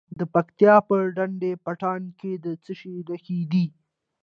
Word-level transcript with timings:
د 0.19 0.21
پکتیا 0.33 0.75
په 0.87 0.95
ډنډ 1.15 1.41
پټان 1.65 2.01
کې 2.19 2.31
د 2.43 2.45
څه 2.63 2.71
شي 2.79 2.93
نښې 3.07 3.39
دي؟ 3.51 3.65